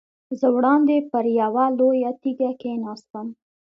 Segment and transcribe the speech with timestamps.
[0.39, 3.27] زه وړاندې پر یوه لویه تیږه کېناستم.